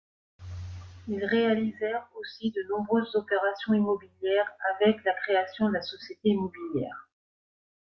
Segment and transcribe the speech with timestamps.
[1.09, 7.07] Ils réalisèrent aussi de nombreuses opérations immobilières, avec la création de la Société immobilière.